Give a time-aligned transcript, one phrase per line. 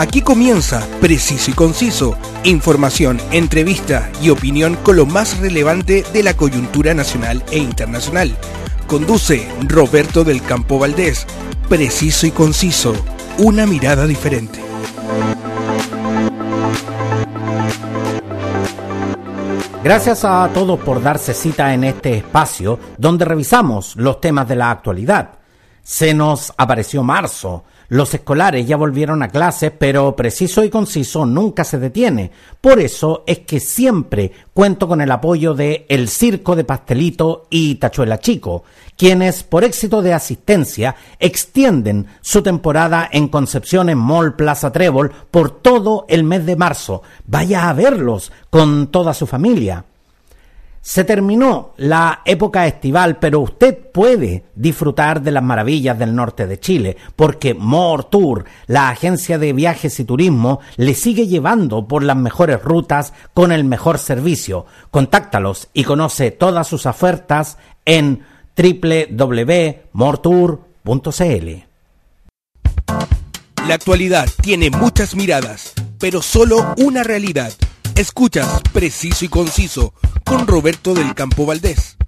[0.00, 6.32] Aquí comienza Preciso y Conciso, información, entrevista y opinión con lo más relevante de la
[6.32, 8.34] coyuntura nacional e internacional.
[8.86, 11.26] Conduce Roberto del Campo Valdés.
[11.68, 12.94] Preciso y Conciso,
[13.36, 14.58] una mirada diferente.
[19.84, 24.70] Gracias a todos por darse cita en este espacio donde revisamos los temas de la
[24.70, 25.32] actualidad.
[25.82, 31.64] Se nos apareció marzo, los escolares ya volvieron a clases, pero preciso y conciso nunca
[31.64, 32.30] se detiene.
[32.60, 37.74] Por eso es que siempre cuento con el apoyo de El Circo de Pastelito y
[37.74, 38.62] Tachuela Chico,
[38.96, 45.50] quienes, por éxito de asistencia, extienden su temporada en Concepción en Mall Plaza Trébol por
[45.60, 47.02] todo el mes de marzo.
[47.26, 49.84] Vaya a verlos con toda su familia.
[50.82, 56.58] Se terminó la época estival, pero usted puede disfrutar de las maravillas del norte de
[56.58, 62.16] Chile, porque More Tour, la agencia de viajes y turismo, le sigue llevando por las
[62.16, 64.64] mejores rutas con el mejor servicio.
[64.90, 68.24] Contáctalos y conoce todas sus ofertas en
[68.56, 69.30] www.mortour.cl.
[73.68, 77.52] La actualidad tiene muchas miradas, pero solo una realidad.
[78.00, 79.92] Escuchas Preciso y Conciso
[80.24, 81.98] con Roberto del Campo Valdés.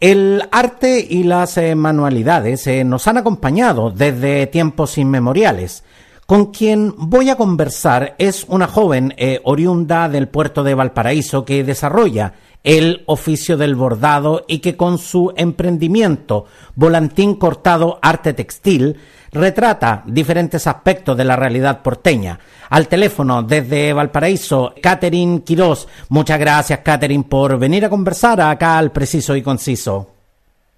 [0.00, 5.84] El arte y las eh, manualidades eh, nos han acompañado desde tiempos inmemoriales.
[6.24, 11.62] Con quien voy a conversar es una joven eh, oriunda del puerto de Valparaíso que
[11.62, 12.32] desarrolla
[12.64, 18.96] el oficio del bordado y que con su emprendimiento Volantín Cortado Arte Textil
[19.32, 22.38] retrata diferentes aspectos de la realidad porteña.
[22.70, 25.88] Al teléfono desde Valparaíso, Catherine Quirós.
[26.08, 30.10] Muchas gracias, Catherine, por venir a conversar acá al Preciso y Conciso.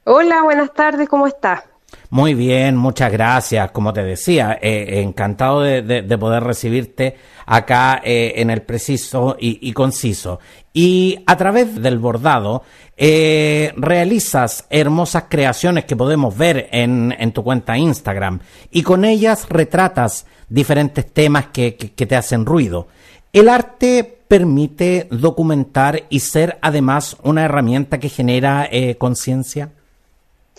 [0.04, 1.69] Hola, buenas tardes, ¿cómo estás?
[2.10, 3.70] Muy bien, muchas gracias.
[3.70, 7.16] Como te decía, eh, encantado de, poder recibirte
[7.46, 10.40] acá eh, en el preciso y, conciso.
[10.72, 12.64] Y a través del bordado
[12.96, 18.40] eh, realizas hermosas creaciones que podemos ver en, tu cuenta Instagram
[18.72, 22.88] y con ellas retratas diferentes temas que, que te hacen ruido.
[23.32, 29.70] El arte permite documentar y ser además una herramienta que genera conciencia.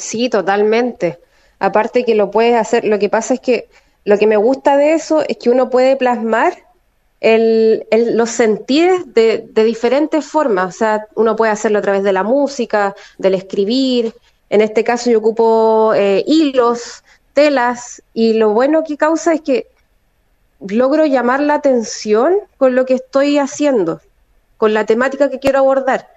[0.02, 1.20] Sí, totalmente.
[1.60, 3.70] Aparte que lo puedes hacer, lo que pasa es que
[4.04, 6.58] lo que me gusta de eso es que uno puede plasmar
[7.20, 10.76] el, los sentidos de, diferentes formas.
[10.76, 14.16] O sea, uno puede hacerlo a través de la música, del escribir.
[14.50, 19.68] En este caso yo ocupo eh, hilos, telas, y lo bueno que causa es que
[20.68, 24.02] logro llamar la atención con lo que estoy haciendo,
[24.58, 26.08] con la temática que quiero abordar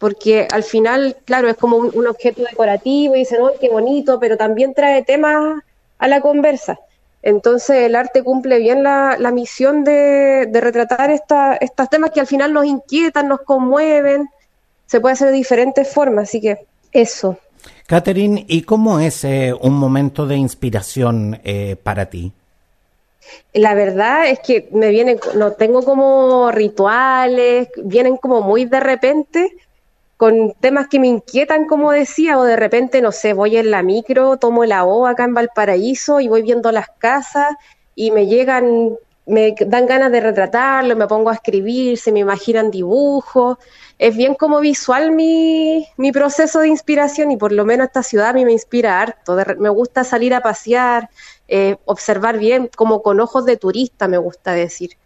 [0.00, 4.38] porque al final, claro, es como un, objeto decorativo y dicen, oh, qué bonito, pero
[4.38, 5.62] también trae temas
[5.98, 6.78] a la conversa.
[7.22, 12.64] Entonces el arte cumple bien la, misión de, retratar estos temas que al final nos
[12.64, 14.30] inquietan, nos conmueven,
[14.86, 17.36] se puede hacer de diferentes formas, así que eso.
[17.86, 22.32] Catherine, ¿y cómo es eh, un momento de inspiración eh, para ti?
[23.52, 29.52] La verdad es que me vienen, no tengo como rituales, vienen como muy de repente,
[30.20, 33.82] con temas que me inquietan, como decía, o de repente, no sé, voy en la
[33.82, 37.54] micro, tomo la O acá en Valparaíso y voy viendo las casas
[37.94, 42.70] y me llegan, me dan ganas de retratarlo, me pongo a escribir, se me imaginan
[42.70, 43.56] dibujos.
[43.98, 48.28] Es bien como visual mi, mi proceso de inspiración y por lo menos esta ciudad
[48.28, 49.38] a mí me inspira harto.
[49.56, 51.08] me gusta salir a pasear,
[51.48, 54.98] eh, observar bien, como con ojos de turista, me gusta decir.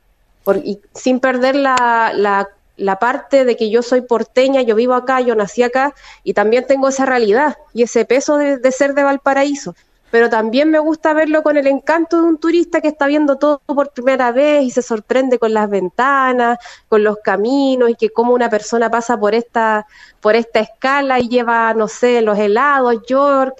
[0.65, 5.21] y sin perder la, la la parte de que yo soy porteña, yo vivo acá,
[5.21, 9.75] yo nací acá y también tengo esa realidad y ese peso de, ser de Valparaíso.
[10.11, 13.61] Pero también me gusta verlo con el encanto de un turista que está viendo todo
[13.67, 16.59] por primera vez y se sorprende con las ventanas,
[16.89, 19.87] con los caminos y que como una persona pasa por esta,
[20.21, 23.57] por esta escala y lleva, no sé, los helados, York.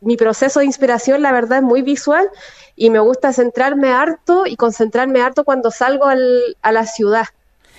[0.00, 2.28] Mi proceso de inspiración, la verdad, es muy visual
[2.74, 7.26] y me gusta centrarme harto y concentrarme harto cuando salgo a la ciudad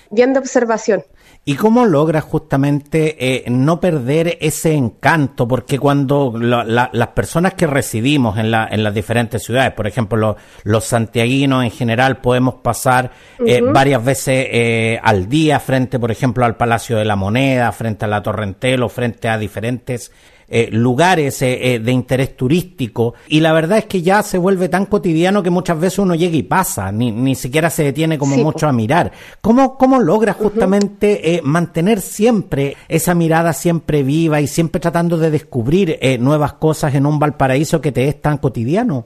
[0.10, 1.04] bien de observación.
[1.46, 5.46] ¿Y cómo logras justamente eh, no perder ese encanto?
[5.46, 10.84] Porque cuando las personas que residimos en, la, en las diferentes ciudades, por ejemplo, los,
[10.86, 13.12] santiaguinos en general, podemos pasar
[13.46, 18.06] eh, varias veces eh, al día frente, por ejemplo, al Palacio de la Moneda, frente
[18.06, 20.14] a la Torrentelo, frente a diferentes
[20.56, 24.70] eh, lugares eh, eh, de interés turístico y la verdad es que ya se vuelve
[24.70, 28.38] tan cotidiano que muchas veces uno llega y pasa, ni, ni siquiera se detiene como
[28.38, 29.12] mucho a mirar.
[29.42, 35.98] ¿Cómo, cómo logra justamente mantener siempre esa mirada siempre viva y siempre tratando de descubrir
[36.20, 39.06] nuevas cosas en un Valparaíso que te es tan cotidiano?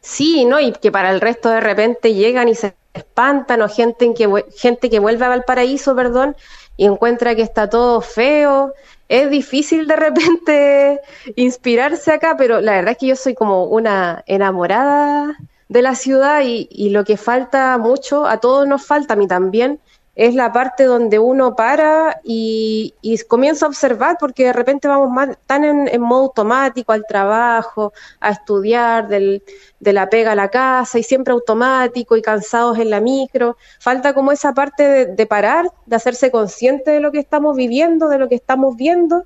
[0.00, 0.60] Sí, ¿no?
[0.60, 4.88] Y que para el resto de repente llegan y se espantan o gente, que, gente
[4.88, 6.36] que vuelve a Valparaíso, perdón,
[6.76, 8.72] y encuentra que está todo feo.
[9.08, 11.00] Es difícil de repente
[11.36, 15.36] inspirarse acá, pero la verdad es que yo soy como una enamorada
[15.68, 19.26] de la ciudad y, y lo que falta mucho, a todos nos falta, a mí
[19.26, 19.80] también,
[20.16, 22.94] es la parte donde uno para y,
[23.28, 29.08] comienza a observar, porque de repente vamos tan en, modo automático al trabajo, a estudiar,
[29.08, 29.42] del,
[29.78, 33.58] de la pega a la casa, y siempre automático y cansados en la micro.
[33.78, 38.16] Falta como esa parte de, parar, de hacerse consciente de lo que estamos viviendo, de
[38.16, 39.24] lo que estamos viendo.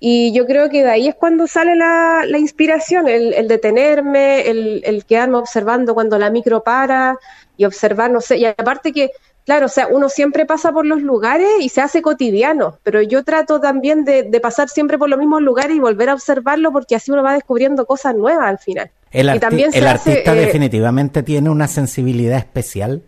[0.00, 4.82] Y yo creo que de ahí es cuando sale la, inspiración, el, el detenerme, el,
[4.84, 7.18] el quedarme observando cuando la micro para
[7.56, 9.10] y observar, no sé, y aparte que
[9.46, 13.24] Claro, o sea, uno siempre pasa por los lugares y se hace cotidiano, pero yo
[13.24, 17.10] trato también de, pasar siempre por los mismos lugares y volver a observarlo porque así
[17.10, 18.90] uno va descubriendo cosas nuevas al final.
[19.10, 23.02] El, artista eh, definitivamente tiene una sensibilidad especial.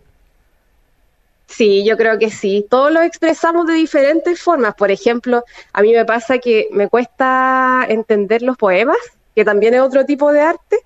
[1.46, 2.66] Sí, yo creo que sí.
[2.68, 4.74] Todos lo expresamos de diferentes formas.
[4.74, 8.96] Por ejemplo, a mí me pasa que me cuesta entender los poemas,
[9.34, 10.78] que también es otro tipo de arte,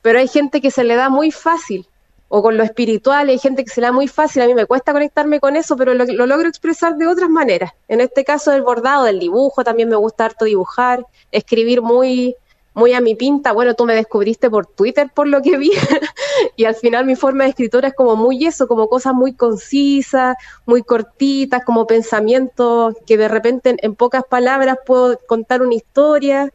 [0.00, 1.86] pero hay gente que se le da muy fácil
[2.28, 4.66] o con lo espiritual, hay gente que se le da muy fácil, a mí me
[4.66, 7.72] cuesta conectarme con eso, pero lo, logro expresar de otras maneras.
[7.88, 12.34] En este caso del bordado, del dibujo, también me gusta harto dibujar, escribir muy,
[12.74, 13.52] muy a mi pinta.
[13.52, 15.70] Bueno, tú me descubriste por Twitter por lo que vi,
[16.56, 20.36] y al final mi forma de escritura es como muy eso, como cosas muy concisas,
[20.66, 26.52] muy cortitas, como pensamientos que de repente en pocas palabras puedo contar una historia.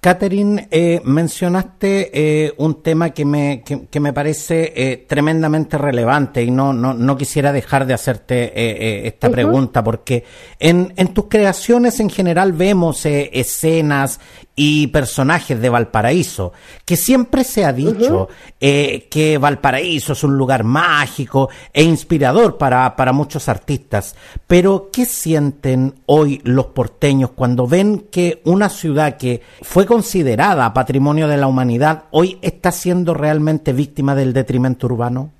[0.00, 2.10] Catherine, eh, mencionaste
[2.46, 7.16] eh, un tema que me, que, me parece eh, tremendamente relevante y no, no, no,
[7.16, 10.24] quisiera dejar de hacerte esta pregunta porque
[10.58, 14.20] en, en, tus creaciones en general vemos escenas
[14.60, 16.52] y personajes de Valparaíso,
[16.84, 18.28] que siempre se ha dicho
[18.60, 24.16] eh, que Valparaíso es un lugar mágico e inspirador para, para muchos artistas.
[24.48, 31.28] Pero, ¿qué sienten hoy los porteños cuando ven que una ciudad que fue considerada patrimonio
[31.28, 35.30] de la humanidad hoy está siendo realmente víctima del detrimento urbano?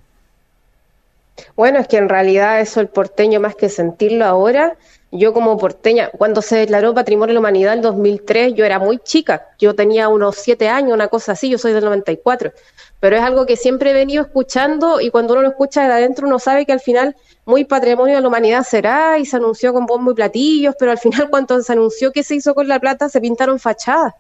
[1.57, 4.77] Bueno, es que en realidad eso el porteño más que sentirlo ahora
[5.11, 8.99] yo como porteña, cuando se declaró Patrimonio de la Humanidad en 2003, yo era muy
[8.99, 12.53] chica, yo tenía unos siete años, una cosa así, yo soy del 94,
[13.01, 16.27] pero es algo que siempre he venido escuchando y cuando uno lo escucha de adentro
[16.27, 17.17] uno sabe que al final
[17.47, 20.99] muy Patrimonio de la Humanidad será y se anunció con bombo y platillos, pero al
[20.99, 24.13] final cuando se anunció que se hizo con la plata se pintaron fachadas.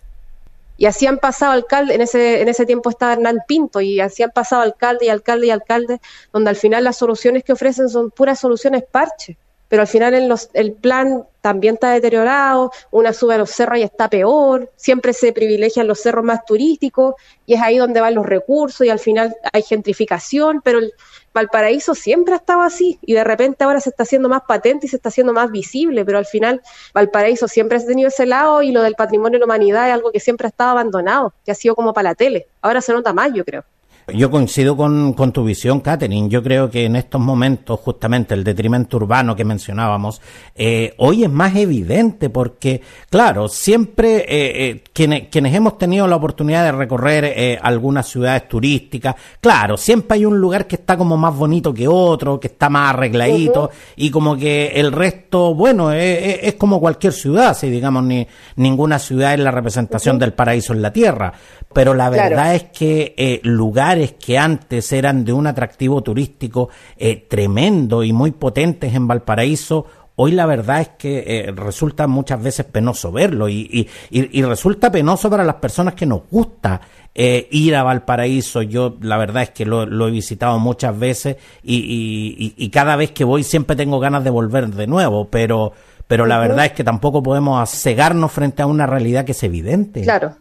[0.78, 4.22] Y así han pasado alcalde, en ese, en ese tiempo estaba Hernán Pinto, y así
[4.22, 6.00] han pasado alcalde y alcalde y alcalde,
[6.32, 9.36] donde al final las soluciones que ofrecen son puras soluciones parches
[9.68, 13.82] pero al final el, el plan también está deteriorado, una sube a los cerros y
[13.82, 17.14] está peor, siempre se privilegian los cerros más turísticos
[17.46, 20.92] y es ahí donde van los recursos y al final hay gentrificación, pero el
[21.32, 24.88] Valparaíso siempre ha estado así y de repente ahora se está haciendo más patente y
[24.88, 26.60] se está haciendo más visible, pero al final
[26.92, 30.10] Valparaíso siempre ha tenido ese lado y lo del patrimonio de la humanidad es algo
[30.10, 33.12] que siempre ha estado abandonado, que ha sido como para la tele, ahora se nota
[33.12, 33.64] más yo creo.
[34.14, 36.30] Yo coincido con, con, tu visión, Catherine.
[36.30, 40.22] Yo creo que en estos momentos, justamente el detrimento urbano que mencionábamos,
[40.54, 46.16] eh, hoy es más evidente porque, claro, siempre eh, eh, quienes, quienes hemos tenido la
[46.16, 51.36] oportunidad de recorrer algunas ciudades turísticas, claro, siempre hay un lugar que está como más
[51.36, 56.80] bonito que otro, que está más arregladito y como que el resto, bueno, es, como
[56.80, 61.34] cualquier ciudad, si digamos, ni, ninguna ciudad es la representación del paraíso en la tierra.
[61.72, 68.02] Pero la verdad es que lugares que antes eran de un atractivo turístico eh, tremendo
[68.02, 69.86] y muy potentes en Valparaíso,
[70.20, 75.44] hoy la verdad es que eh, resulta muchas veces penoso verlo y, resulta penoso para
[75.44, 76.80] las personas que nos gusta
[77.14, 78.62] eh, ir a Valparaíso.
[78.62, 83.44] Yo la verdad es que lo, he visitado muchas veces y, cada vez que voy
[83.44, 85.72] siempre tengo ganas de volver de nuevo, pero,
[86.08, 90.02] pero la verdad es que tampoco podemos cegarnos frente a una realidad que es evidente.
[90.02, 90.34] Claro.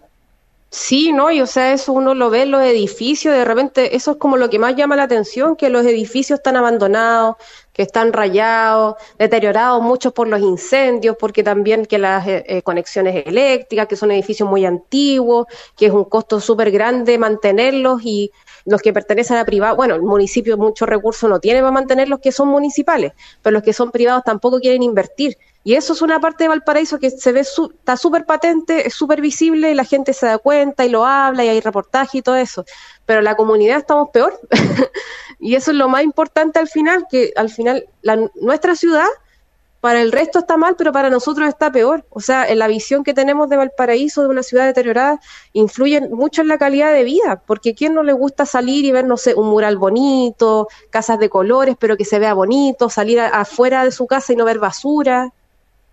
[0.69, 4.12] Sí, no, y o sea, eso uno lo ve en los edificios, de repente eso
[4.12, 7.38] es como lo que más llama la atención, que los edificios están abandonados,
[7.77, 13.27] que están rayados, deteriorados muchos por los incendios, porque también que las eh, eh, conexiones
[13.27, 15.46] eléctricas, que son edificios muy antiguos,
[15.77, 18.31] que es un costo súper grande mantenerlos y
[18.65, 22.19] los que pertenecen a privados, bueno, el municipio muchos recursos no tiene para mantener los
[22.19, 25.38] que son municipales, pero los que son privados tampoco quieren invertir.
[25.63, 29.22] Y eso es una parte de Valparaíso que se ve, está súper patente, es súper
[29.22, 32.38] visible y la gente se da cuenta y lo habla y hay reportaje y todo
[32.38, 32.63] eso.
[33.07, 34.39] Pero la comunidad estamos peor.
[35.39, 39.07] y eso es lo más importante al final, que al final la, nuestra ciudad
[39.81, 42.05] para el resto está mal, pero para nosotros está peor.
[42.09, 45.19] O sea, en la visión que tenemos de Valparaíso, de una ciudad deteriorada,
[45.53, 49.05] influye mucho en la calidad de vida, porque ¿quién no le gusta salir y ver,
[49.05, 53.83] no sé, un mural bonito, casas de colores, pero que se vea bonito, salir afuera
[53.83, 55.31] de su casa y no ver basura?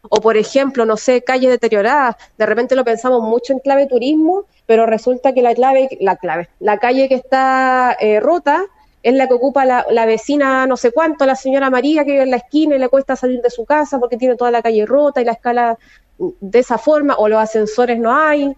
[0.09, 2.17] O, por ejemplo, no sé, calles deterioradas.
[2.37, 6.49] De repente lo pensamos mucho en clave turismo, pero resulta que la clave, la clave,
[6.61, 8.65] la calle que está eh, rota
[9.03, 12.31] es la que ocupa la, vecina no sé cuánto, la señora María que vive en
[12.31, 15.21] la esquina y le cuesta salir de su casa porque tiene toda la calle rota
[15.21, 15.79] y la escala
[16.19, 18.57] de esa forma, o los ascensores no hay,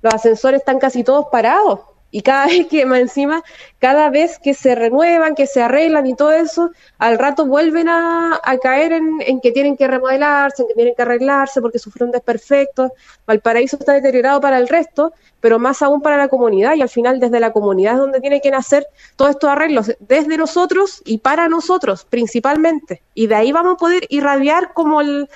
[0.00, 1.80] los ascensores están casi todos parados.
[2.12, 3.42] Y cada vez que, más encima,
[3.80, 8.40] cada vez que se renuevan, que se arreglan y todo eso, al rato vuelven a,
[8.62, 12.92] caer en, que tienen que remodelarse, en que tienen que arreglarse porque sufrieron desperfectos.
[13.26, 17.18] Valparaíso está deteriorado para el resto, pero más aún para la comunidad y al final
[17.18, 21.48] desde la comunidad es donde tienen que nacer todos estos arreglos, desde nosotros y para
[21.48, 23.02] nosotros principalmente.
[23.14, 25.28] Y de ahí vamos a poder irradiar como el,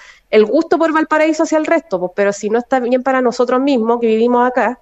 [0.46, 3.98] gusto por Valparaíso hacia el resto, pues, pero si no está bien para nosotros mismos
[3.98, 4.78] que vivimos acá,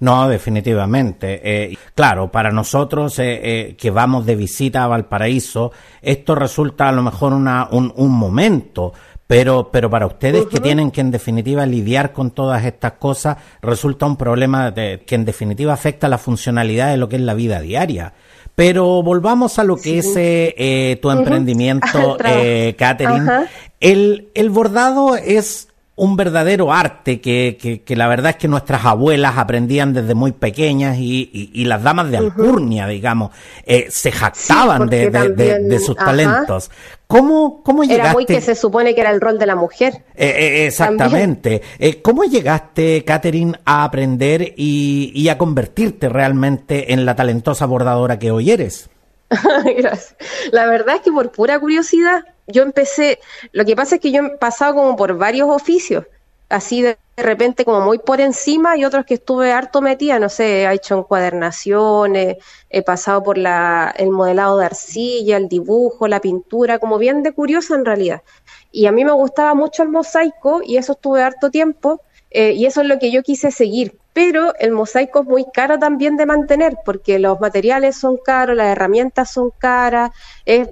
[0.00, 1.40] no, definitivamente.
[1.42, 6.92] Eh, claro, para nosotros eh, eh, que vamos de visita a Valparaíso, esto resulta a
[6.92, 8.92] lo mejor una, un, un momento,
[9.26, 14.06] pero, pero para ustedes que tienen que en definitiva lidiar con todas estas cosas, resulta
[14.06, 17.60] un problema de, que en definitiva afecta la funcionalidad de lo que es la vida
[17.60, 18.14] diaria.
[18.54, 23.30] Pero volvamos a lo que es eh, tu emprendimiento, eh, Catherine.
[23.78, 25.67] El, el bordado es
[25.98, 30.96] un verdadero arte que, que, la verdad es que nuestras abuelas aprendían desde muy pequeñas
[30.98, 33.32] y, y, las damas de Alcurnia, digamos,
[33.66, 36.70] eh, se jactaban de, de, sus talentos.
[37.08, 38.02] ¿Cómo, cómo llegaste?
[38.02, 40.04] Era muy que se supone que era el rol de la mujer.
[40.14, 41.62] Eh, eh, exactamente.
[42.02, 48.30] ¿Cómo llegaste, Catherine, a aprender y, y a convertirte realmente en la talentosa bordadora que
[48.30, 48.88] hoy eres?
[49.76, 50.14] Gracias.
[50.52, 53.20] La verdad es que por pura curiosidad, yo empecé,
[53.52, 56.04] lo que pasa es que yo he pasado como por varios oficios,
[56.48, 60.62] así de, repente como muy por encima y otros que estuve harto metida, no sé,
[60.62, 62.36] he hecho encuadernaciones,
[62.70, 67.32] he pasado por la, el modelado de arcilla, el dibujo, la pintura, como bien de
[67.32, 68.22] curiosa en realidad.
[68.70, 72.00] Y a mí me gustaba mucho el mosaico y eso estuve harto tiempo
[72.30, 75.78] eh, y eso es lo que yo quise seguir pero el mosaico es muy caro
[75.78, 80.10] también de mantener porque los materiales son caros, las herramientas son caras,
[80.44, 80.70] es,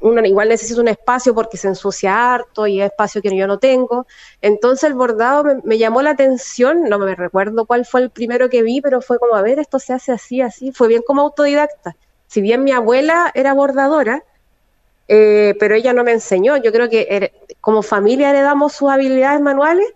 [0.00, 3.58] uno igual necesita un espacio porque se ensucia harto y es espacio que yo no
[3.58, 4.06] tengo.
[4.40, 8.62] Entonces el bordado me, llamó la atención, no me recuerdo cuál fue el primero que
[8.62, 11.96] vi, pero fue como, a ver, esto se hace así, así, fue bien como autodidacta.
[12.28, 14.24] Si bien mi abuela era bordadora,
[15.06, 19.86] eh, pero ella no me enseñó, yo creo que como familia heredamos sus habilidades manuales,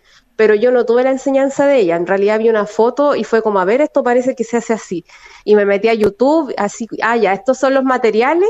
[0.40, 1.96] pero yo no tuve la enseñanza de ella.
[1.96, 4.72] En realidad vi una foto y fue como, a ver, esto parece que se hace
[4.72, 5.04] así.
[5.44, 8.48] Y me metí a YouTube, así, ah, ya, estos son los materiales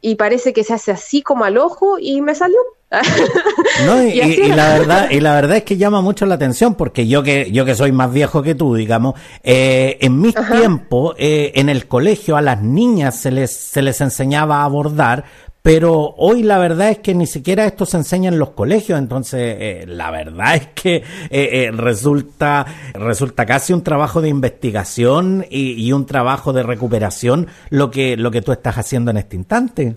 [0.00, 2.56] y parece que se hace así como al ojo y me salió.
[3.84, 7.22] No, y, la verdad y la verdad es que llama mucho la atención porque yo
[7.22, 11.68] que yo que soy más viejo que tú digamos eh, en mis tiempos eh, en
[11.68, 15.24] el colegio a las niñas se les se les enseñaba a bordar
[15.66, 19.56] pero hoy la verdad es que ni siquiera esto se enseña en los colegios, entonces
[19.58, 25.72] eh, la verdad es que eh, eh, resulta, resulta casi un trabajo de investigación y,
[25.72, 29.96] y, un trabajo de recuperación lo que, lo que tú estás haciendo en este instante.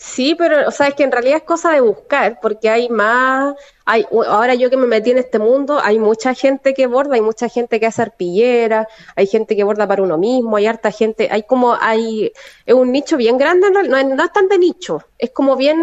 [0.00, 3.56] Sí, pero, o sea, es que en realidad es cosa de buscar, porque hay más,
[3.84, 7.20] hay, ahora yo que me metí en este mundo, hay mucha gente que borda, hay
[7.20, 8.86] mucha gente que hace arpillera,
[9.16, 12.32] hay gente que borda para uno mismo, hay harta gente, hay como, hay,
[12.64, 15.82] es un nicho bien grande, no, no es tan de nicho, es como bien,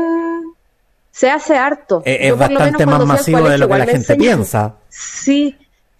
[1.11, 2.01] se hace harto.
[2.05, 4.75] Es, bastante más masivo de lo que la gente piensa.
[4.87, 5.57] Sí,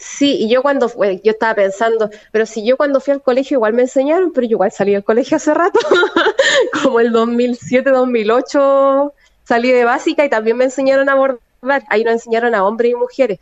[0.07, 3.55] Sí, y yo cuando fue, yo estaba pensando, pero si yo cuando fui al colegio
[3.55, 5.79] igual me enseñaron, pero yo igual salí del colegio hace rato,
[6.83, 12.13] como el 2007, 2008 salí de básica y también me enseñaron a bordar, ahí nos
[12.13, 13.39] enseñaron a hombres y mujeres.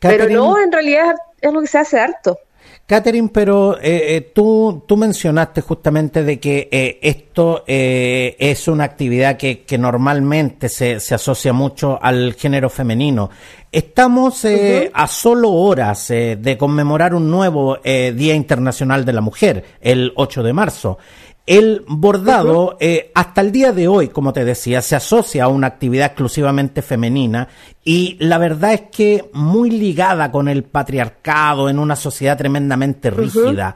[0.00, 2.38] pero no, en realidad es lo que se hace harto.
[2.86, 9.36] Catherine, pero eh, eh, tú, tú mencionaste justamente de que eh, esto es una actividad
[9.36, 13.30] que, que normalmente se, se, asocia mucho al género femenino.
[13.70, 14.44] Estamos
[14.92, 20.52] a solo horas de conmemorar un nuevo Día Internacional de la Mujer, el 8 de
[20.52, 20.98] marzo.
[21.44, 25.66] El bordado, eh, hasta el día de hoy, como te decía, se asocia a una
[25.66, 27.48] actividad exclusivamente femenina
[27.82, 33.74] y la verdad es que muy ligada con el patriarcado en una sociedad tremendamente rígida.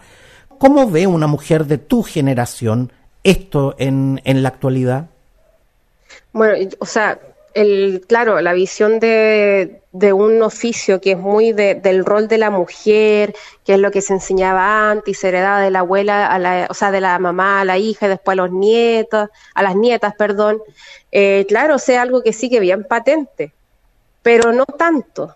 [0.59, 2.93] ¿Cómo ve una mujer de tu generación
[3.25, 5.07] esto en, en la actualidad?
[6.33, 7.19] Bueno, o sea,
[7.57, 12.51] el, claro, la visión de, de un oficio que es muy del rol de la
[12.51, 13.35] mujer,
[13.65, 16.67] que es lo que se enseñaba antes y se heredaba de la abuela, a la,
[16.69, 19.75] o sea, de la mamá a la hija y después a los nietos, a las
[19.75, 20.61] nietas, perdón.
[21.11, 23.55] Eh, claro, sea algo que sí que bien patente,
[24.21, 25.35] pero no tanto.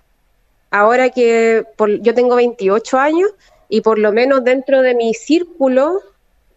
[0.70, 1.64] Ahora que
[2.02, 3.30] yo tengo 28 años
[3.70, 6.02] y por lo menos dentro de mi círculo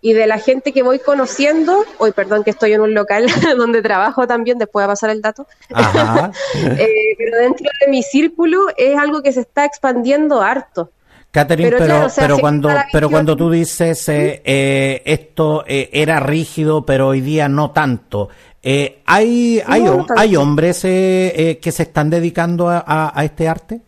[0.04, 3.26] y de la gente que voy conociendo, hoy perdón que estoy en un local
[3.58, 8.98] donde trabajo también, después a pasar el dato, eh, pero dentro de mi círculo es
[8.98, 10.92] algo que se está expandiendo harto.
[11.32, 17.22] Catherine, pero, pero, cuando, pero cuando tú dices eh, eh, esto era rígido, pero hoy
[17.22, 18.28] día no tanto,
[18.62, 23.82] hay, hay, hay hombres que se están dedicando a, a, este arte?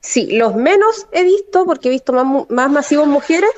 [0.00, 3.50] Sí, los menos he visto, porque he visto más, más masivos mujeres,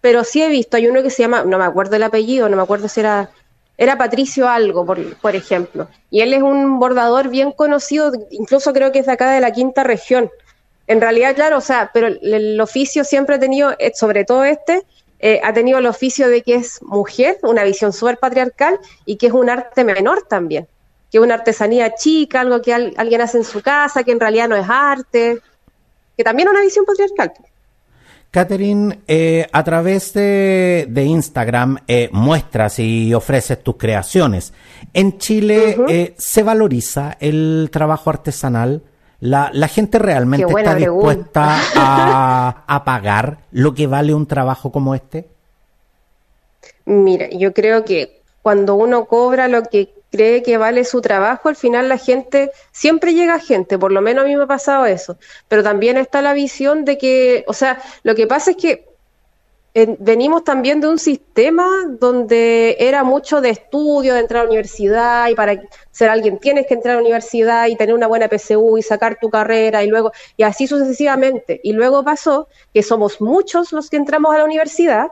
[0.00, 2.56] pero sí he visto, hay uno que se llama, no me acuerdo el apellido, no
[2.56, 3.30] me acuerdo si era,
[3.76, 8.92] era Patricio algo, por, por ejemplo, y él es un bordador bien conocido, incluso creo
[8.92, 10.30] que es de acá de la quinta región.
[10.86, 14.82] En realidad, claro, o sea, pero el, oficio siempre ha tenido, eh, sobre todo este,
[15.20, 19.28] eh, ha tenido el oficio de que es mujer, una visión súper patriarcal, y que
[19.28, 20.66] es un arte menor también,
[21.10, 24.48] que es una artesanía chica, algo que alguien hace en su casa, que en realidad
[24.48, 25.40] no es arte,
[26.16, 27.34] que también es una visión patriarcal.
[28.30, 34.52] Catherine, eh, a través de, Instagram eh, muestras y ofreces tus creaciones.
[34.94, 38.82] En Chile eh, se valoriza el trabajo artesanal.
[39.18, 45.28] La, gente realmente está dispuesta a, a, pagar lo que vale un trabajo como este.
[46.86, 51.56] Mira, yo creo que cuando uno cobra lo que cree que vale su trabajo, al
[51.56, 55.16] final la gente, siempre llega gente, por lo menos a mí me ha pasado eso,
[55.48, 58.90] pero también está la visión de que, o sea, lo que pasa es que
[59.72, 65.28] venimos también de un sistema donde era mucho de estudio, de entrar a la universidad
[65.28, 65.60] y para
[65.92, 69.18] ser alguien tienes que entrar a la universidad y tener una buena PSU y sacar
[69.20, 71.60] tu carrera y luego, y así sucesivamente.
[71.62, 75.08] Y luego pasó que somos muchos los que entramos a la universidad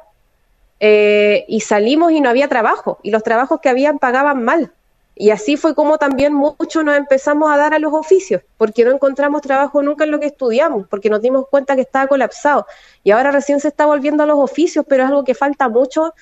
[0.80, 4.72] eh, y salimos y no había trabajo y los trabajos que habían pagaban mal.
[5.20, 8.92] Y así fue como también muchos nos empezamos a dar a los oficios, porque no
[8.92, 12.66] encontramos trabajo nunca en lo que estudiamos, porque nos dimos cuenta que estaba colapsado.
[13.02, 16.14] Y ahora recién se está volviendo a los oficios, pero es algo que falta mucho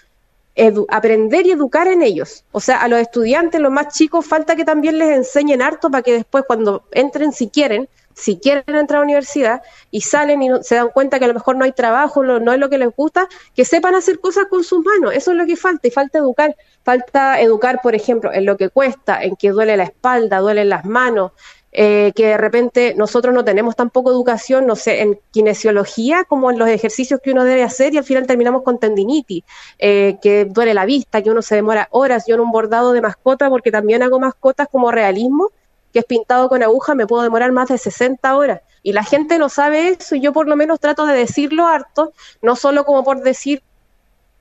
[0.88, 2.44] aprender y educar en ellos.
[2.52, 6.02] O sea, a los estudiantes, los más chicos, falta que también les enseñen harto para
[6.02, 10.48] que después cuando entren, si quieren, si quieren entrar a la universidad y salen y
[10.62, 12.88] se dan cuenta que a lo mejor no hay trabajo, no, es lo que les
[12.96, 15.14] gusta, que sepan hacer cosas con sus manos.
[15.14, 16.56] Eso es lo que falta y falta educar.
[16.82, 20.86] Falta educar, por ejemplo, en lo que cuesta, en que duele la espalda, duelen las
[20.86, 21.32] manos,
[21.72, 26.58] eh, que de repente nosotros no tenemos tampoco educación, no sé, en kinesiología, como en
[26.58, 29.44] los ejercicios que uno debe hacer y al final terminamos con tendinitis,
[29.78, 32.24] eh, que duele la vista, que uno se demora horas.
[32.26, 35.50] Yo en un bordado de mascota, porque también hago mascotas como realismo,
[35.96, 38.60] que es pintado con aguja, me puedo demorar más de 60 horas.
[38.82, 42.12] Y la gente no sabe eso y yo por lo menos trato de decirlo harto,
[42.42, 43.62] no solo como por decir,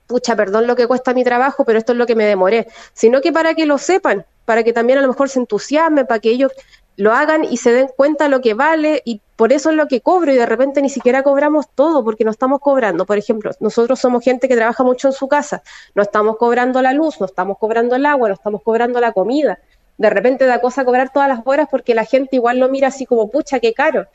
[0.06, 3.22] pucha, perdón lo que cuesta mi trabajo, pero esto es lo que me demoré, sino
[3.22, 6.28] que para que lo sepan, para que también a lo mejor se entusiasmen, para que
[6.28, 6.52] ellos
[6.96, 10.02] lo hagan y se den cuenta lo que vale y por eso es lo que
[10.02, 13.06] cobro y de repente ni siquiera cobramos todo porque no estamos cobrando.
[13.06, 15.62] Por ejemplo, nosotros somos gente que trabaja mucho en su casa,
[15.94, 19.58] no estamos cobrando la luz, no estamos cobrando el agua, no estamos cobrando la comida
[19.98, 23.06] de repente da cosa cobrar todas las horas porque la gente igual lo mira así
[23.06, 24.06] como, pucha, qué caro.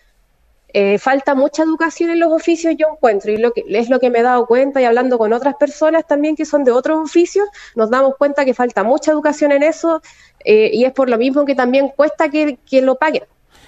[0.74, 4.10] Eh, falta mucha educación en los oficios, yo encuentro, y lo que, es lo que
[4.10, 7.46] me he dado cuenta y hablando con otras personas también que son de otros oficios,
[7.76, 10.02] nos damos cuenta que falta mucha educación en eso
[10.46, 13.24] eh, y es por lo mismo que también cuesta que, lo paguen.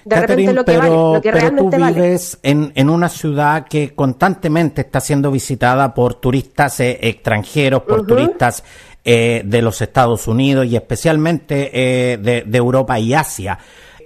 [0.05, 3.93] De repente lo que vale, lo que realmente tú vives en, en, una ciudad que
[3.95, 8.63] constantemente está siendo visitada por turistas eh, extranjeros, por turistas
[9.05, 13.59] eh, de los Estados Unidos y especialmente eh, de, de Europa y Asia.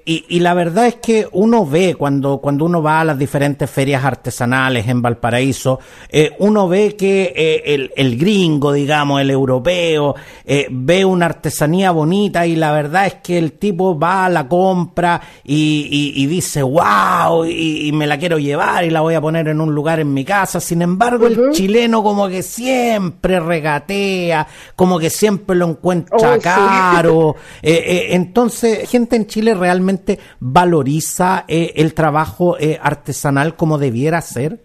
[0.10, 3.70] Y, y, la verdad es que uno ve cuando, cuando uno va a las diferentes
[3.70, 10.16] ferias artesanales en Valparaíso, eh, uno ve que eh, el, el, gringo, digamos, el europeo,
[10.46, 14.48] eh, ve una artesanía bonita y la verdad es que el tipo va a la
[14.48, 19.50] compra y, y, dice, wow, y, me la quiero llevar y la voy a poner
[19.50, 20.62] en un lugar en mi casa.
[20.62, 27.36] Sin embargo, el chileno como que siempre regatea, como que siempre lo encuentra caro.
[27.62, 29.97] entonces, gente en Chile realmente
[30.40, 34.60] valoriza eh, el trabajo eh, artesanal como debiera ser?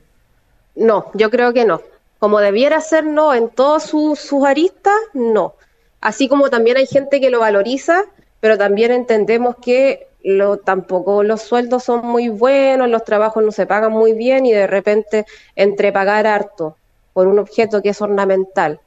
[0.75, 1.81] No, yo creo que no.
[2.18, 3.35] Como debiera ser, no.
[3.35, 5.55] En todos sus, aristas, no.
[6.01, 8.05] Así como también hay gente que lo valoriza,
[8.40, 13.66] pero también entendemos que lo, tampoco los sueldos son muy buenos, los trabajos no se
[13.66, 16.77] pagan muy bien y de repente entre pagar harto
[17.12, 18.81] por un objeto que es ornamental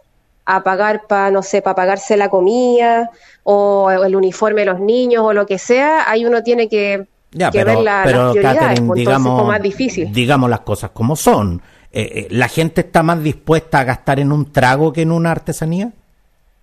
[0.46, 3.10] a pagar para, no sé, para pagarse la comida
[3.44, 7.68] o el uniforme de los niños o lo que sea, ahí uno tiene que, ver
[7.68, 10.12] la, las prioridades, pues, digamos, más difícil.
[10.12, 11.62] Digamos las cosas como son.
[11.92, 15.32] Eh, eh, ¿La gente está más dispuesta a gastar en un trago que en una
[15.32, 15.92] artesanía?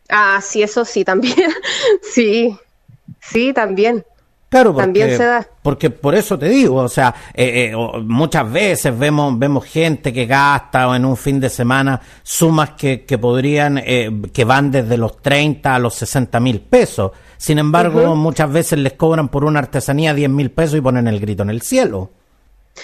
[0.09, 1.51] Ah, sí, eso sí, también.
[2.03, 2.57] sí,
[3.21, 4.05] sí, también.
[4.53, 5.49] Claro, porque, También se da.
[5.63, 10.27] porque por eso te digo, o sea, eh, eh, muchas veces vemos vemos gente que
[10.27, 15.23] gasta en un fin de semana sumas que, que podrían, eh, que van desde los
[15.23, 17.13] 30 a los 60 mil pesos.
[17.39, 21.19] Sin embargo, muchas veces les cobran por una artesanía 10 mil pesos y ponen el
[21.19, 22.11] grito en el cielo.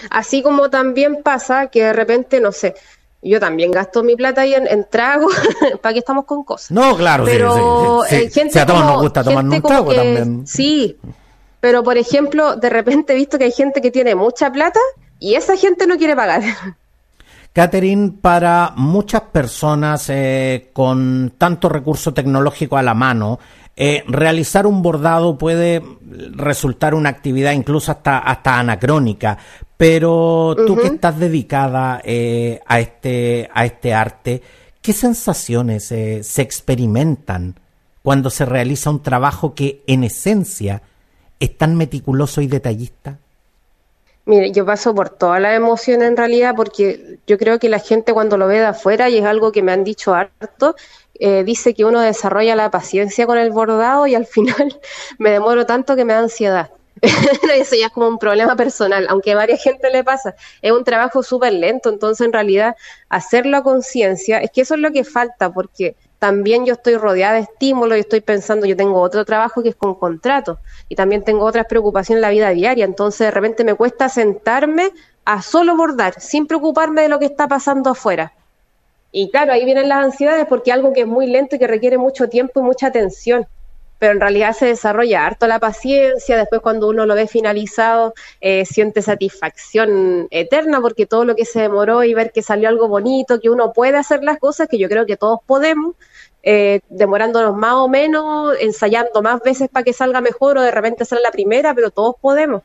[0.09, 2.77] Así como también pasa que de repente, no sé,
[3.21, 5.29] yo también gasto mi plata ahí en, trago,
[5.83, 6.71] para que estamos con cosas.
[6.71, 10.47] No, claro, pero sí, sí, si a todos nos gusta tomar un trago también.
[10.47, 10.97] Sí,
[11.61, 14.81] pero, por ejemplo, de repente he visto que hay gente que tiene mucha plata
[15.19, 16.43] y esa gente no quiere pagar.
[17.53, 23.41] Catherine, para muchas personas eh, con tanto recurso tecnológico a la mano,
[23.75, 25.83] eh, realizar un bordado puede
[26.33, 29.39] resultar una actividad incluso hasta, hasta anacrónica,
[29.77, 34.43] pero tú que estás dedicada eh, a, este, a este arte,
[34.81, 37.55] ¿qué sensaciones se experimentan
[38.03, 40.83] cuando se realiza un trabajo que en esencia
[41.41, 43.19] es tan meticuloso y detallista?
[44.25, 48.13] Mire, yo paso por toda la emoción en realidad porque yo creo que la gente
[48.13, 50.77] cuando lo ve de afuera, y es algo que me han dicho harto,
[51.19, 54.79] eh, dice que uno desarrolla la paciencia con el bordado y al final
[55.19, 56.71] me demoro tanto que me da ansiedad.
[57.55, 60.35] Eso ya es como un problema personal, aunque a varias gente le pasa.
[60.61, 62.77] Es un trabajo súper lento, entonces en realidad
[63.09, 67.35] hacerlo a conciencia, es que eso es lo que falta, porque también yo estoy rodeada
[67.35, 71.23] de estímulos y estoy pensando, yo tengo otro trabajo que es con contrato y también
[71.23, 74.93] tengo otras preocupaciones en la vida diaria, entonces de repente me cuesta sentarme
[75.25, 78.33] a solo bordar, sin preocuparme de lo que está pasando afuera.
[79.13, 81.99] Y claro, ahí vienen las ansiedades porque algo que es muy lento y que requiere
[81.99, 83.47] mucho tiempo y mucha atención
[83.99, 88.65] pero en realidad se desarrolla harto la paciencia, después cuando uno lo ve finalizado eh,
[88.65, 93.41] siente satisfacción eterna porque todo lo que se demoró y ver que salió algo bonito,
[93.41, 95.97] que uno puede hacer las cosas, que yo creo que todos podemos,
[96.43, 101.05] eh, demorándonos más o menos, ensayando más veces para que salga mejor o de repente
[101.05, 102.63] sale la primera, pero todos podemos.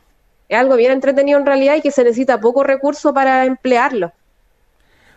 [0.48, 4.12] Es algo bien entretenido en realidad y que se necesita poco recurso para emplearlo.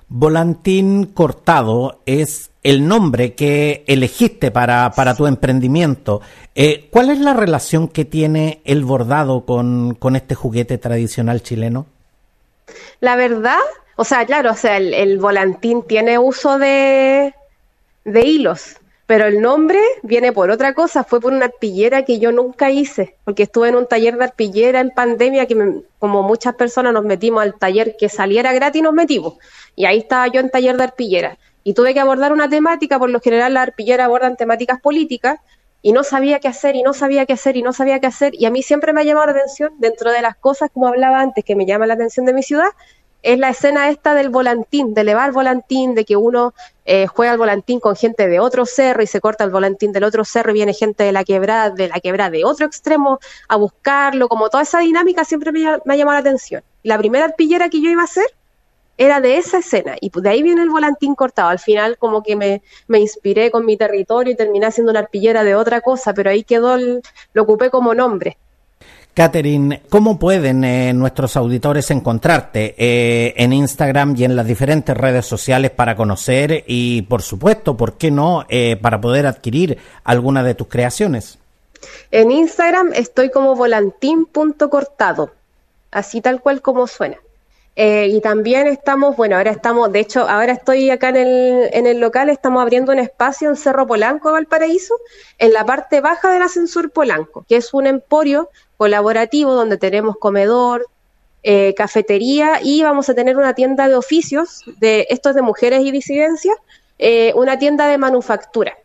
[0.09, 6.21] Volantín Cortado es el nombre que elegiste para, para tu emprendimiento.
[6.57, 11.87] Eh, ¿Cuál es la relación que tiene el bordado con, este juguete tradicional chileno?
[12.99, 13.61] La verdad,
[13.95, 17.35] o sea, claro, o sea, el, volantín tiene uso de,
[18.05, 22.33] de hilos, pero el nombre viene por otra cosa, fue por una arpillera que yo
[22.33, 26.93] nunca hice, porque estuve en un taller de arpillera en pandemia que como muchas personas
[26.93, 29.35] nos metimos al taller que saliera gratis nos metimos.
[29.77, 31.39] Y ahí estaba yo en taller de arpillera.
[31.67, 35.41] Y tuve que abordar una temática, por lo general las arpilleras abordan temáticas políticas,
[35.83, 38.37] y no sabía qué hacer, y no sabía qué hacer, y no sabía qué hacer.
[38.37, 41.21] Y a mí siempre me ha llamado la atención, dentro de las cosas, como hablaba
[41.21, 42.69] antes, que me llama la atención de mi ciudad,
[43.25, 47.39] es la escena esta del volantín, de elevar volantín, de que uno eh, juega el
[47.39, 50.55] volantín con gente de otro cerro y se corta el volantín del otro cerro y
[50.55, 54.63] viene gente de la quebrada, de la quebrada de otro extremo a buscarlo, como toda
[54.63, 56.63] esa dinámica siempre me, me ha llamado la atención.
[56.85, 58.27] La primera arpillera que yo iba a hacer
[58.99, 61.49] era de esa escena y de ahí viene el volantín cortado.
[61.49, 65.45] Al final como que me, me inspiré con mi territorio y terminé haciendo una arpillera
[65.45, 68.37] de otra cosa, pero ahí quedó, lo ocupé como nombre.
[69.17, 75.25] Catherine, ¿cómo pueden eh, nuestros auditores encontrarte eh, en Instagram y en las diferentes redes
[75.25, 80.55] sociales para conocer y, por supuesto, ¿por qué no, eh, para poder adquirir alguna de
[80.55, 81.39] tus creaciones?
[82.11, 85.31] En Instagram estoy como volantín.cortado,
[85.91, 87.17] así tal cual como suena.
[87.79, 91.87] Eh, y también estamos, bueno, ahora estamos, de hecho, ahora estoy acá en el, en
[91.87, 94.95] el local, estamos abriendo un espacio en Cerro Polanco, Valparaíso,
[95.39, 100.87] en la parte baja del ascensor Polanco, que es un emporio colaborativo donde tenemos comedor,
[101.43, 105.93] eh, cafetería y vamos a tener una tienda de oficios, de estos de mujeres y
[105.93, 106.57] disidencias,
[106.99, 108.77] eh, una tienda de manufactura.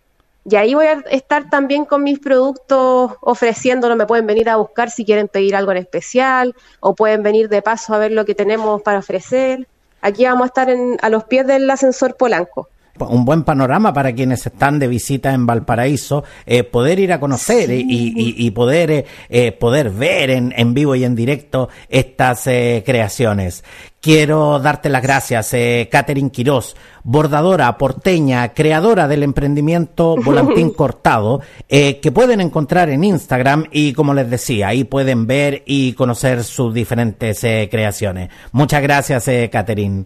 [0.43, 3.95] Y ahí voy a estar también con mis productos ofreciéndolo.
[3.95, 7.61] Me pueden venir a buscar si quieren pedir algo en especial o pueden venir de
[7.61, 9.67] paso a ver lo que tenemos para ofrecer.
[10.01, 10.69] Aquí vamos a estar
[11.01, 15.45] a los pies del ascensor Polanco un buen panorama para quienes están de visita en
[15.45, 20.95] Valparaíso, eh, poder ir a conocer y, poder, eh, eh, poder ver en, en, vivo
[20.95, 23.63] y en directo estas creaciones.
[23.99, 25.55] Quiero darte las gracias,
[25.91, 33.93] Catherine Quirós, bordadora porteña, creadora del emprendimiento Volantín Cortado, que pueden encontrar en Instagram y
[33.93, 38.29] como les decía, ahí pueden ver y conocer sus diferentes creaciones.
[38.51, 40.05] Muchas gracias, Catherine.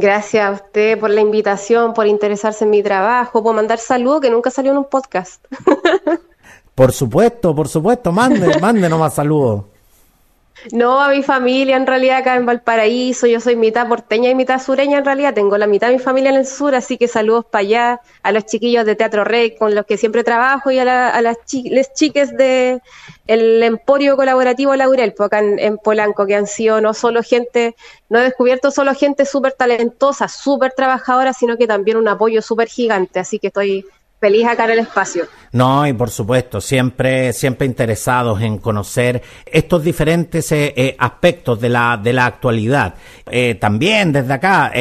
[0.00, 4.30] Gracias a usted por la invitación, por interesarse en mi trabajo, por mandar saludos que
[4.30, 5.44] nunca salió en un podcast.
[6.74, 9.64] Por supuesto, por supuesto, mande, mande nomás saludos.
[10.72, 14.60] No, a mi familia en realidad acá en Valparaíso, yo soy mitad porteña y mitad
[14.60, 17.46] sureña en realidad, tengo la mitad de mi familia en el sur, así que saludos
[17.46, 21.22] para allá, a los chiquillos de Teatro Rey con los que siempre trabajo y a,
[21.22, 21.36] las
[21.94, 22.82] chiques de
[23.26, 27.74] el Emporio Colaborativo Laurel, pues acá en, Polanco, que han sido no solo gente,
[28.08, 32.68] no he descubierto solo gente súper talentosa, súper trabajadora, sino que también un apoyo súper
[32.68, 33.86] gigante, así que estoy
[34.20, 35.24] feliz acá en el espacio.
[35.52, 41.68] No, y por supuesto, siempre, siempre interesados en conocer estos diferentes eh, eh, aspectos de
[41.68, 42.94] la, de la actualidad.
[43.28, 44.72] Eh, también desde acá,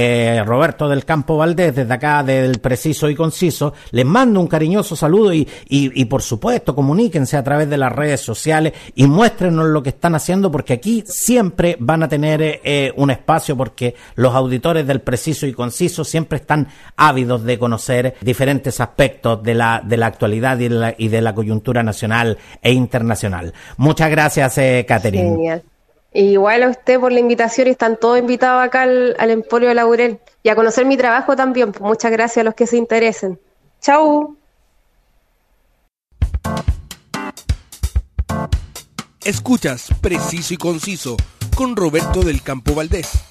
[0.45, 5.33] Roberto del Campo Valdés, desde acá del Preciso y Conciso, les mando un cariñoso saludo
[5.33, 9.81] y, y, y por supuesto comuníquense a través de las redes sociales y muéstrenos lo
[9.81, 12.61] que están haciendo porque aquí siempre van a tener
[12.95, 18.79] un espacio porque los auditores del Preciso y Conciso siempre están ávidos de conocer diferentes
[18.79, 23.53] aspectos de la, de la actualidad y de la, coyuntura nacional e internacional.
[23.77, 25.63] Muchas gracias, eh, Genial.
[26.11, 30.19] Igual a usted por la invitación y están todos invitados acá al, al Emporio Laurel
[30.41, 31.71] y a conocer mi trabajo también.
[31.71, 33.39] Pues muchas gracias a los que se interesen.
[33.81, 34.35] Chau.
[39.23, 41.17] Escuchas Preciso y Conciso
[41.55, 43.28] con Roberto del Campo Valdés.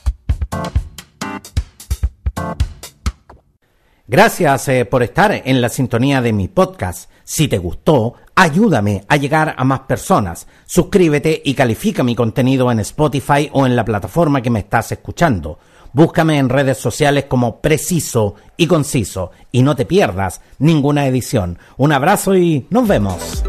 [4.10, 7.10] Gracias eh, por estar en la sintonía de mi podcast.
[7.24, 10.46] Si te gustó, ayúdame a llegar a más personas.
[10.64, 15.58] Suscríbete y califica mi contenido en Spotify o en la plataforma que me estás escuchando.
[15.92, 21.58] Búscame en redes sociales como Preciso y Conciso y no te pierdas ninguna edición.
[21.76, 23.44] Un abrazo y nos vemos.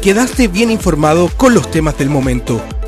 [0.00, 2.62] Quedaste bien informado con los temas del momento